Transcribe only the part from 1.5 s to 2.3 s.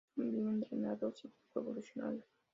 evolucionados.